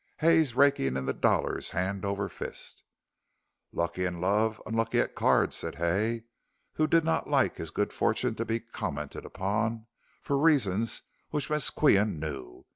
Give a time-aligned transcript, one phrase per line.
[0.17, 2.81] "Hay's raking in the dollars hand over fist."
[3.71, 6.23] "Lucky in love, unlucky at cards," said Hay,
[6.73, 9.85] who did not like his good fortune to be commented upon,
[10.23, 12.65] for reasons which Miss Qian knew.